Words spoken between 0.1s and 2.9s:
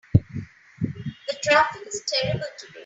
The traffic is terrible today.